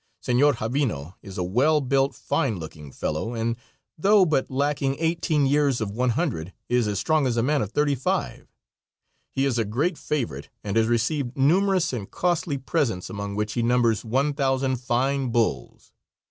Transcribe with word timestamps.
Senor 0.19 0.53
Javino 0.55 1.13
is 1.21 1.37
a 1.37 1.43
well 1.43 1.79
built, 1.79 2.15
fine 2.15 2.57
looking 2.57 2.91
fellow, 2.91 3.35
and 3.35 3.55
though 3.99 4.25
but 4.25 4.49
lacking 4.49 4.95
eighteen 4.97 5.45
years 5.45 5.79
of 5.79 5.91
one 5.91 6.09
hundred 6.17 6.53
is 6.67 6.87
as 6.87 6.97
strong 6.97 7.27
as 7.27 7.37
a 7.37 7.43
man 7.43 7.61
of 7.61 7.71
thirty 7.71 7.93
five. 7.93 8.47
He 9.31 9.45
is 9.45 9.59
a 9.59 9.63
great 9.63 9.99
favorite, 9.99 10.49
and 10.63 10.75
has 10.75 10.87
received 10.87 11.37
numerous 11.37 11.93
and 11.93 12.09
costly 12.09 12.57
presents, 12.57 13.11
among 13.11 13.35
which 13.35 13.53
he 13.53 13.61
numbers 13.61 14.03
one 14.03 14.33
thousand 14.33 14.77
fine 14.77 15.29
bulls. 15.29 15.91